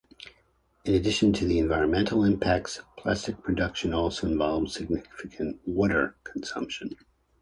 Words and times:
In 0.83 0.95
addition 0.95 1.31
to 1.33 1.45
the 1.45 1.59
environmental 1.59 2.23
impacts, 2.23 2.81
plastic 2.97 3.43
production 3.43 3.93
also 3.93 4.25
involves 4.25 4.73
significant 4.73 5.59
water 5.67 6.15
consumption. 6.23 6.95